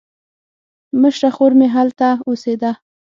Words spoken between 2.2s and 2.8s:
اوسېده.